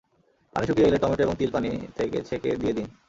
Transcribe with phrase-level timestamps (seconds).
[0.55, 1.69] পানি শুকিয়ে এলে টমেটো এবং তিল পানি
[1.97, 2.87] থেকে ছেঁকে দিয়ে দিন।